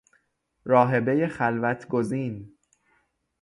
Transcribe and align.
راهبهی 0.63 1.27
خلوت 1.27 1.87
گزین 1.87 2.55